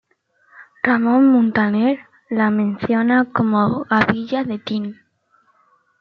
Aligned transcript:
Ramón 0.81 1.27
Muntaner 1.27 1.99
la 2.31 2.49
menciona 2.49 3.31
como 3.31 3.83
gavilla 3.83 4.43
de 4.43 4.57
Tin. 4.57 4.95